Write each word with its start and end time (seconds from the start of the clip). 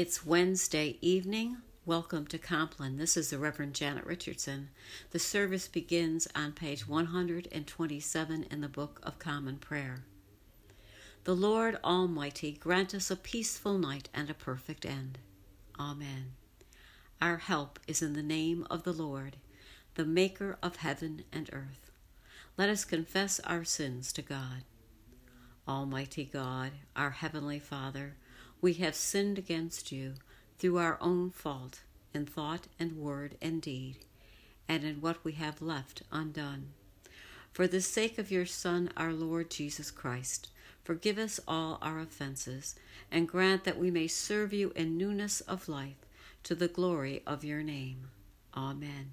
It's 0.00 0.24
Wednesday 0.24 0.96
evening. 1.02 1.58
Welcome 1.84 2.26
to 2.28 2.38
Compline. 2.38 2.96
This 2.96 3.18
is 3.18 3.28
the 3.28 3.38
Reverend 3.38 3.74
Janet 3.74 4.06
Richardson. 4.06 4.70
The 5.10 5.18
service 5.18 5.68
begins 5.68 6.26
on 6.34 6.52
page 6.52 6.88
127 6.88 8.46
in 8.50 8.60
the 8.62 8.68
Book 8.70 8.98
of 9.02 9.18
Common 9.18 9.58
Prayer. 9.58 10.04
The 11.24 11.36
Lord 11.36 11.78
Almighty 11.84 12.52
grant 12.52 12.94
us 12.94 13.10
a 13.10 13.14
peaceful 13.14 13.76
night 13.76 14.08
and 14.14 14.30
a 14.30 14.32
perfect 14.32 14.86
end. 14.86 15.18
Amen. 15.78 16.32
Our 17.20 17.36
help 17.36 17.78
is 17.86 18.00
in 18.00 18.14
the 18.14 18.22
name 18.22 18.66
of 18.70 18.84
the 18.84 18.94
Lord, 18.94 19.36
the 19.96 20.06
Maker 20.06 20.56
of 20.62 20.76
heaven 20.76 21.24
and 21.30 21.50
earth. 21.52 21.90
Let 22.56 22.70
us 22.70 22.86
confess 22.86 23.38
our 23.40 23.64
sins 23.64 24.14
to 24.14 24.22
God. 24.22 24.64
Almighty 25.68 26.24
God, 26.24 26.70
our 26.96 27.10
Heavenly 27.10 27.58
Father, 27.58 28.14
we 28.60 28.74
have 28.74 28.94
sinned 28.94 29.38
against 29.38 29.90
you 29.90 30.14
through 30.58 30.78
our 30.78 30.98
own 31.00 31.30
fault 31.30 31.80
in 32.12 32.26
thought 32.26 32.66
and 32.78 32.92
word 32.92 33.36
and 33.40 33.62
deed, 33.62 33.96
and 34.68 34.84
in 34.84 35.00
what 35.00 35.24
we 35.24 35.32
have 35.32 35.62
left 35.62 36.02
undone. 36.12 36.68
For 37.52 37.66
the 37.66 37.80
sake 37.80 38.18
of 38.18 38.30
your 38.30 38.46
Son, 38.46 38.90
our 38.96 39.12
Lord 39.12 39.50
Jesus 39.50 39.90
Christ, 39.90 40.48
forgive 40.84 41.18
us 41.18 41.40
all 41.48 41.78
our 41.82 42.00
offenses, 42.00 42.74
and 43.10 43.28
grant 43.28 43.64
that 43.64 43.78
we 43.78 43.90
may 43.90 44.06
serve 44.06 44.52
you 44.52 44.72
in 44.76 44.96
newness 44.96 45.40
of 45.42 45.68
life 45.68 46.06
to 46.44 46.54
the 46.54 46.68
glory 46.68 47.22
of 47.26 47.44
your 47.44 47.62
name. 47.62 48.08
Amen. 48.56 49.12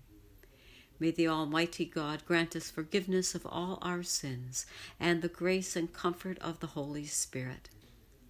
May 0.99 1.11
the 1.11 1.27
Almighty 1.27 1.85
God 1.85 2.25
grant 2.25 2.55
us 2.55 2.71
forgiveness 2.71 3.35
of 3.35 3.45
all 3.45 3.77
our 3.81 4.01
sins 4.01 4.65
and 4.99 5.21
the 5.21 5.27
grace 5.27 5.75
and 5.75 5.93
comfort 5.93 6.39
of 6.39 6.59
the 6.59 6.67
Holy 6.67 7.05
Spirit. 7.05 7.69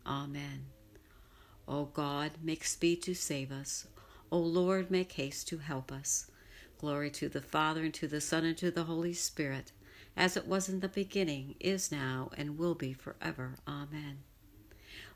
Amen. 0.06 0.77
O 1.68 1.86
God, 1.86 2.32
make 2.42 2.64
speed 2.64 3.02
to 3.04 3.14
save 3.14 3.52
us. 3.52 3.88
O 4.32 4.40
Lord, 4.40 4.90
make 4.90 5.14
haste 5.14 5.48
to 5.50 5.58
help 5.58 5.92
us. 5.92 6.32
Glory 6.78 7.10
to 7.12 7.28
the 7.28 7.42
Father, 7.42 7.84
and 7.84 7.94
to 7.96 8.08
the 8.08 8.22
Son, 8.22 8.46
and 8.46 8.58
to 8.58 8.72
the 8.72 8.84
Holy 8.84 9.14
Spirit, 9.14 9.72
as 10.16 10.38
it 10.38 10.48
was 10.48 10.70
in 10.70 10.80
the 10.80 10.88
beginning, 10.88 11.56
is 11.60 11.92
now, 11.92 12.30
and 12.38 12.58
will 12.58 12.76
be 12.76 12.94
forever. 12.94 13.56
Amen. 13.68 14.20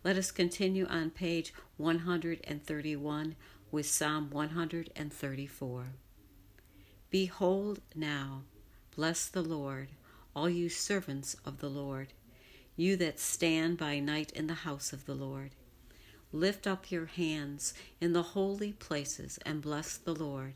Let 0.04 0.18
us 0.18 0.32
continue 0.32 0.88
on 0.88 1.12
page 1.12 1.54
131 1.78 3.36
with 3.72 3.86
Psalm 3.86 4.30
134. 4.32 5.86
Behold 7.10 7.82
now, 7.96 8.42
bless 8.96 9.28
the 9.28 9.42
Lord, 9.42 9.90
all 10.36 10.50
you 10.50 10.70
servants 10.70 11.36
of 11.46 11.60
the 11.60 11.70
Lord, 11.70 12.14
you 12.76 12.96
that 12.98 13.20
stand 13.20 13.78
by 13.78 14.00
night 14.00 14.32
in 14.32 14.48
the 14.48 14.54
house 14.54 14.92
of 14.92 15.06
the 15.06 15.14
Lord. 15.14 15.52
Lift 16.34 16.66
up 16.66 16.92
your 16.92 17.08
hands 17.08 17.74
in 18.00 18.14
the 18.14 18.24
holy 18.24 18.72
places 18.74 19.38
and 19.46 19.62
bless 19.62 19.98
the 19.98 20.16
Lord. 20.16 20.54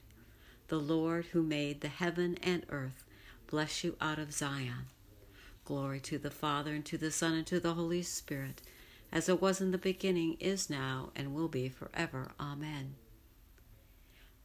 The 0.68 0.80
Lord 0.80 1.26
who 1.28 1.44
made 1.44 1.82
the 1.82 1.90
heaven 1.90 2.38
and 2.42 2.66
earth 2.70 3.04
bless 3.48 3.84
you 3.84 3.98
out 4.00 4.18
of 4.18 4.34
Zion. 4.34 4.88
Glory 5.66 6.00
to 6.02 6.18
the 6.18 6.32
Father, 6.32 6.74
and 6.74 6.86
to 6.86 6.98
the 6.98 7.12
Son, 7.12 7.34
and 7.34 7.48
to 7.48 7.60
the 7.60 7.74
Holy 7.74 8.04
Spirit, 8.04 8.62
as 9.12 9.28
it 9.28 9.42
was 9.42 9.60
in 9.60 9.72
the 9.72 9.78
beginning, 9.78 10.38
is 10.40 10.70
now, 10.70 11.10
and 11.16 11.34
will 11.34 11.48
be 11.48 11.70
forever. 11.70 12.32
Amen. 12.40 12.96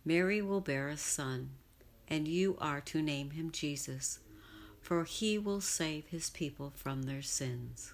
Mary 0.04 0.40
will 0.40 0.62
bear 0.62 0.88
a 0.88 0.96
son, 0.96 1.50
and 2.08 2.26
you 2.26 2.56
are 2.58 2.80
to 2.80 3.02
name 3.02 3.30
him 3.30 3.50
Jesus, 3.50 4.20
for 4.80 5.04
he 5.04 5.38
will 5.38 5.60
save 5.60 6.06
his 6.06 6.30
people 6.30 6.72
from 6.74 7.02
their 7.02 7.22
sins. 7.22 7.92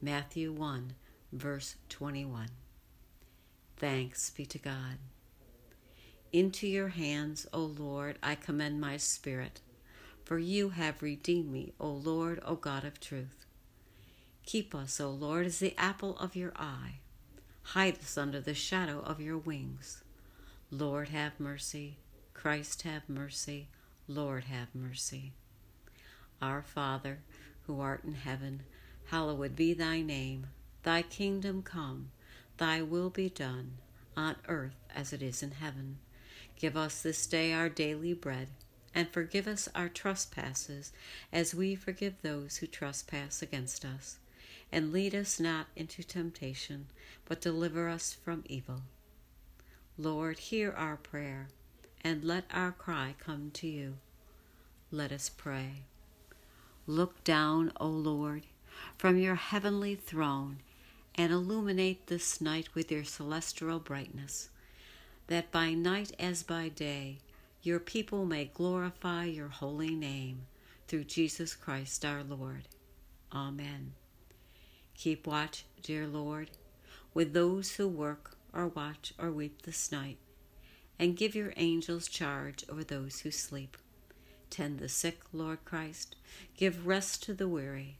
Matthew 0.00 0.50
1 0.52 0.94
verse 1.38 1.76
21. 1.88 2.48
Thanks 3.76 4.30
be 4.30 4.46
to 4.46 4.58
God. 4.58 4.98
Into 6.32 6.66
your 6.66 6.88
hands, 6.88 7.46
O 7.52 7.60
Lord, 7.60 8.18
I 8.22 8.34
commend 8.34 8.80
my 8.80 8.96
spirit, 8.96 9.60
for 10.24 10.38
you 10.38 10.70
have 10.70 11.02
redeemed 11.02 11.50
me, 11.50 11.72
O 11.78 11.88
Lord, 11.88 12.40
O 12.44 12.56
God 12.56 12.84
of 12.84 13.00
truth. 13.00 13.46
Keep 14.44 14.74
us, 14.74 15.00
O 15.00 15.10
Lord, 15.10 15.46
as 15.46 15.58
the 15.58 15.74
apple 15.78 16.16
of 16.18 16.36
your 16.36 16.52
eye. 16.56 17.00
Hide 17.62 17.98
us 17.98 18.16
under 18.16 18.40
the 18.40 18.54
shadow 18.54 19.00
of 19.00 19.20
your 19.20 19.38
wings. 19.38 20.04
Lord, 20.70 21.08
have 21.08 21.40
mercy. 21.40 21.96
Christ, 22.34 22.82
have 22.82 23.08
mercy. 23.08 23.68
Lord, 24.08 24.44
have 24.44 24.68
mercy. 24.74 25.32
Our 26.40 26.62
Father, 26.62 27.20
who 27.66 27.80
art 27.80 28.04
in 28.04 28.14
heaven, 28.14 28.62
hallowed 29.06 29.56
be 29.56 29.74
thy 29.74 30.00
name. 30.00 30.46
Thy 30.86 31.02
kingdom 31.02 31.62
come, 31.62 32.12
thy 32.58 32.80
will 32.80 33.10
be 33.10 33.28
done, 33.28 33.78
on 34.16 34.36
earth 34.46 34.76
as 34.94 35.12
it 35.12 35.20
is 35.20 35.42
in 35.42 35.50
heaven. 35.50 35.98
Give 36.54 36.76
us 36.76 37.02
this 37.02 37.26
day 37.26 37.52
our 37.52 37.68
daily 37.68 38.14
bread, 38.14 38.50
and 38.94 39.10
forgive 39.10 39.48
us 39.48 39.68
our 39.74 39.88
trespasses, 39.88 40.92
as 41.32 41.56
we 41.56 41.74
forgive 41.74 42.22
those 42.22 42.58
who 42.58 42.68
trespass 42.68 43.42
against 43.42 43.84
us. 43.84 44.18
And 44.70 44.92
lead 44.92 45.12
us 45.12 45.40
not 45.40 45.66
into 45.74 46.04
temptation, 46.04 46.86
but 47.24 47.40
deliver 47.40 47.88
us 47.88 48.12
from 48.12 48.44
evil. 48.46 48.82
Lord, 49.98 50.38
hear 50.38 50.70
our 50.70 50.96
prayer, 50.96 51.48
and 52.04 52.22
let 52.22 52.44
our 52.52 52.70
cry 52.70 53.16
come 53.18 53.50
to 53.54 53.66
you. 53.66 53.96
Let 54.92 55.10
us 55.10 55.30
pray. 55.30 55.82
Look 56.86 57.24
down, 57.24 57.72
O 57.80 57.88
Lord, 57.88 58.44
from 58.96 59.18
your 59.18 59.34
heavenly 59.34 59.96
throne 59.96 60.58
and 61.16 61.32
illuminate 61.32 62.06
this 62.06 62.40
night 62.40 62.68
with 62.74 62.92
your 62.92 63.04
celestial 63.04 63.78
brightness, 63.78 64.50
that 65.28 65.50
by 65.50 65.72
night 65.72 66.12
as 66.18 66.42
by 66.42 66.68
day 66.68 67.18
your 67.62 67.80
people 67.80 68.24
may 68.26 68.44
glorify 68.44 69.24
your 69.24 69.48
holy 69.48 69.94
name 69.94 70.42
through 70.86 71.04
Jesus 71.04 71.54
Christ 71.54 72.04
our 72.04 72.22
Lord. 72.22 72.68
Amen. 73.32 73.92
Keep 74.94 75.26
watch, 75.26 75.64
dear 75.82 76.06
Lord, 76.06 76.50
with 77.12 77.32
those 77.32 77.72
who 77.72 77.88
work 77.88 78.36
or 78.52 78.68
watch 78.68 79.12
or 79.18 79.30
weep 79.30 79.62
this 79.62 79.90
night, 79.90 80.18
and 80.98 81.16
give 81.16 81.34
your 81.34 81.52
angels 81.56 82.08
charge 82.08 82.64
over 82.68 82.84
those 82.84 83.20
who 83.20 83.30
sleep. 83.30 83.76
Tend 84.48 84.78
the 84.78 84.88
sick, 84.88 85.20
Lord 85.32 85.64
Christ. 85.64 86.16
Give 86.56 86.86
rest 86.86 87.22
to 87.24 87.34
the 87.34 87.48
weary. 87.48 87.98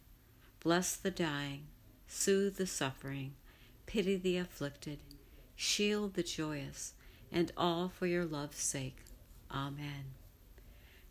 Bless 0.60 0.96
the 0.96 1.10
dying 1.10 1.66
soothe 2.06 2.56
the 2.56 2.66
suffering, 2.66 3.34
pity 3.86 4.16
the 4.16 4.36
afflicted, 4.36 4.98
shield 5.54 6.14
the 6.14 6.22
joyous, 6.22 6.94
and 7.32 7.52
all 7.56 7.88
for 7.88 8.06
your 8.06 8.24
love's 8.24 8.58
sake. 8.58 8.98
Amen. 9.50 10.14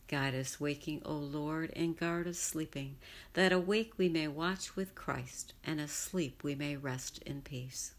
Guide 0.07 0.35
us 0.35 0.59
waking, 0.59 1.01
O 1.03 1.13
Lord, 1.13 1.71
and 1.75 1.97
guard 1.97 2.27
us 2.27 2.37
sleeping, 2.37 2.97
that 3.33 3.51
awake 3.51 3.93
we 3.97 4.07
may 4.07 4.27
watch 4.27 4.75
with 4.75 4.93
Christ, 4.93 5.53
and 5.63 5.79
asleep 5.79 6.43
we 6.43 6.53
may 6.53 6.75
rest 6.75 7.21
in 7.25 7.41
peace. 7.41 7.93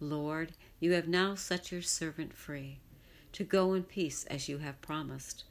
Lord, 0.00 0.52
you 0.80 0.92
have 0.92 1.06
now 1.06 1.34
set 1.34 1.70
your 1.70 1.82
servant 1.82 2.34
free, 2.34 2.78
to 3.32 3.44
go 3.44 3.74
in 3.74 3.84
peace 3.84 4.24
as 4.24 4.48
you 4.48 4.58
have 4.58 4.82
promised. 4.82 5.44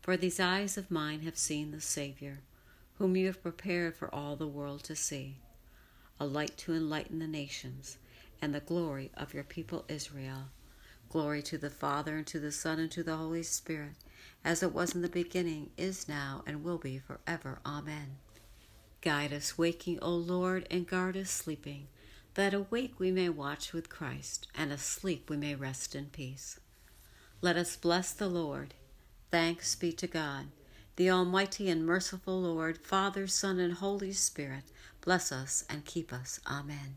For 0.00 0.16
these 0.16 0.40
eyes 0.40 0.78
of 0.78 0.90
mine 0.90 1.20
have 1.20 1.36
seen 1.36 1.72
the 1.72 1.80
Savior, 1.80 2.40
whom 2.98 3.16
you 3.16 3.26
have 3.26 3.42
prepared 3.42 3.96
for 3.96 4.12
all 4.14 4.36
the 4.36 4.46
world 4.46 4.82
to 4.84 4.96
see 4.96 5.36
a 6.18 6.26
light 6.26 6.56
to 6.56 6.74
enlighten 6.74 7.18
the 7.18 7.26
nations, 7.26 7.98
and 8.40 8.54
the 8.54 8.60
glory 8.60 9.10
of 9.16 9.34
your 9.34 9.44
people 9.44 9.84
Israel. 9.88 10.48
Glory 11.08 11.42
to 11.42 11.58
the 11.58 11.70
Father, 11.70 12.16
and 12.16 12.26
to 12.26 12.40
the 12.40 12.52
Son, 12.52 12.78
and 12.78 12.90
to 12.90 13.02
the 13.02 13.16
Holy 13.16 13.42
Spirit, 13.42 13.94
as 14.44 14.62
it 14.62 14.72
was 14.72 14.94
in 14.94 15.02
the 15.02 15.08
beginning, 15.08 15.70
is 15.76 16.08
now, 16.08 16.42
and 16.46 16.64
will 16.64 16.78
be 16.78 16.98
forever. 16.98 17.58
Amen. 17.64 18.16
Guide 19.00 19.32
us 19.32 19.56
waking, 19.56 19.98
O 20.00 20.10
Lord, 20.10 20.66
and 20.70 20.86
guard 20.86 21.16
us 21.16 21.30
sleeping, 21.30 21.86
that 22.34 22.54
awake 22.54 22.94
we 22.98 23.10
may 23.10 23.28
watch 23.28 23.72
with 23.72 23.88
Christ, 23.88 24.46
and 24.54 24.72
asleep 24.72 25.30
we 25.30 25.36
may 25.36 25.54
rest 25.54 25.94
in 25.94 26.06
peace. 26.06 26.58
Let 27.40 27.56
us 27.56 27.76
bless 27.76 28.12
the 28.12 28.28
Lord. 28.28 28.74
Thanks 29.30 29.74
be 29.74 29.92
to 29.92 30.06
God, 30.06 30.46
the 30.96 31.10
Almighty 31.10 31.68
and 31.68 31.84
merciful 31.84 32.40
Lord, 32.40 32.78
Father, 32.78 33.26
Son, 33.26 33.58
and 33.58 33.74
Holy 33.74 34.12
Spirit 34.12 34.64
bless 35.02 35.30
us 35.30 35.64
and 35.68 35.84
keep 35.84 36.10
us. 36.10 36.40
Amen. 36.46 36.94